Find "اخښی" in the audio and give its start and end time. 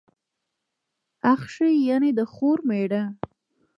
1.33-1.69